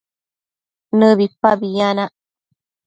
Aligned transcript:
nëbipabi 0.97 1.65
yanac 1.77 2.13